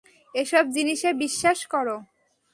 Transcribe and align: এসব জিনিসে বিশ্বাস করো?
এসব 0.35 0.65
জিনিসে 0.75 1.09
বিশ্বাস 1.13 1.59
করো? 1.65 1.97